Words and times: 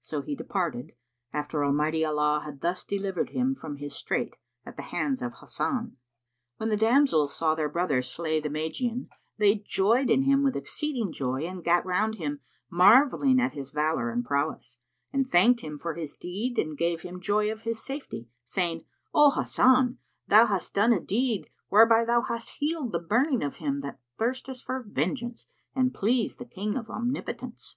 So 0.00 0.22
he 0.22 0.34
departed, 0.34 0.92
after 1.34 1.62
Almighty 1.62 2.06
Allah 2.06 2.40
had 2.42 2.62
thus 2.62 2.84
delivered 2.84 3.28
him 3.28 3.54
from 3.54 3.76
his 3.76 3.94
strait 3.94 4.32
at 4.64 4.78
the 4.78 4.84
hands 4.84 5.20
of 5.20 5.40
Hasan. 5.40 5.98
When 6.56 6.70
the 6.70 6.76
damsels 6.78 7.36
saw 7.36 7.54
their 7.54 7.68
brother 7.68 8.00
slay 8.00 8.40
the 8.40 8.48
Magian 8.48 9.10
they 9.36 9.56
joyed 9.56 10.08
in 10.08 10.22
him 10.22 10.42
with 10.42 10.56
exceeding 10.56 11.12
joy 11.12 11.42
and 11.44 11.62
gat 11.62 11.84
round 11.84 12.14
him, 12.14 12.40
marvelling 12.70 13.38
at 13.38 13.52
his 13.52 13.72
valour 13.72 14.08
and 14.08 14.24
prowess,[FN#48] 14.24 14.78
and 15.12 15.26
thanked 15.26 15.60
him 15.60 15.76
for 15.76 15.92
his 15.92 16.16
deed 16.16 16.58
and 16.58 16.78
gave 16.78 17.02
him 17.02 17.20
joy 17.20 17.52
of 17.52 17.60
his 17.68 17.84
safety, 17.84 18.30
saying, 18.42 18.86
"O 19.12 19.32
Hasan 19.32 19.98
thou 20.26 20.46
hast 20.46 20.72
done 20.72 20.94
a 20.94 21.00
deed, 21.00 21.50
whereby 21.68 22.06
thou 22.06 22.22
hast 22.22 22.48
healed 22.58 22.92
the 22.92 22.98
burning 22.98 23.44
of 23.44 23.56
him 23.56 23.80
that 23.80 24.00
thirsteth 24.16 24.62
for 24.62 24.82
vengeance 24.88 25.44
and 25.74 25.92
pleased 25.92 26.38
the 26.38 26.46
King 26.46 26.74
of 26.74 26.88
Omnipotence!" 26.88 27.76